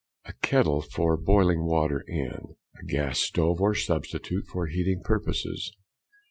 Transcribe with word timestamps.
A 0.25 0.33
kettle 0.41 0.81
for 0.81 1.15
boiling 1.15 1.63
water 1.63 1.99
in. 2.07 2.55
A 2.81 2.85
gas 2.87 3.19
stove, 3.19 3.61
or 3.61 3.75
substitute, 3.75 4.47
for 4.47 4.65
heating 4.65 5.03
purposes. 5.03 5.71